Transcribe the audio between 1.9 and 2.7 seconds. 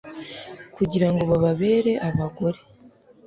abagore